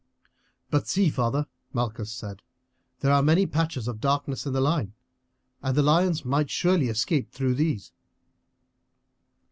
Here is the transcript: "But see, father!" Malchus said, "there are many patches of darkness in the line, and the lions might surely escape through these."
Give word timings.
"But 0.71 0.87
see, 0.87 1.11
father!" 1.11 1.45
Malchus 1.73 2.11
said, 2.11 2.41
"there 3.01 3.11
are 3.11 3.21
many 3.21 3.45
patches 3.45 3.87
of 3.87 4.01
darkness 4.01 4.47
in 4.47 4.53
the 4.53 4.59
line, 4.59 4.93
and 5.61 5.77
the 5.77 5.83
lions 5.83 6.25
might 6.25 6.49
surely 6.49 6.87
escape 6.89 7.29
through 7.29 7.53
these." 7.53 7.91